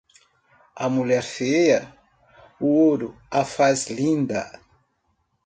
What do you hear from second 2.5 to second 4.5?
o ouro a faz linda.